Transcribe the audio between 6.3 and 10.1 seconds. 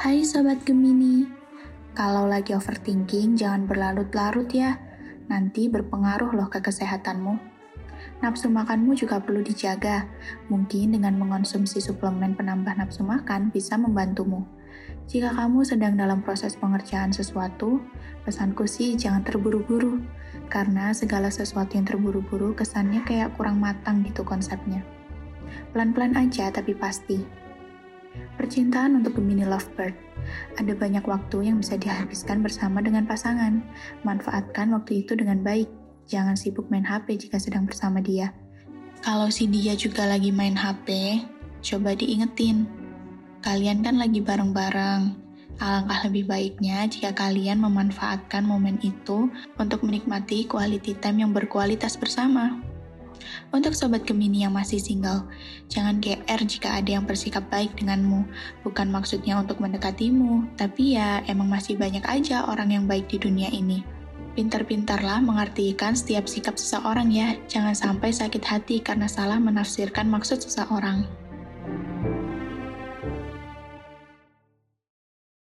loh ke kesehatanmu. Nafsu makanmu juga perlu dijaga,